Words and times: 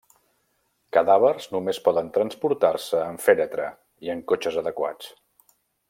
Cadàvers 0.97 1.45
només 1.57 1.81
poden 1.89 2.09
transportar-se 2.17 3.05
en 3.11 3.21
fèretre 3.27 3.69
i 4.09 4.15
en 4.15 4.25
cotxes 4.33 4.59
adequats. 4.65 5.15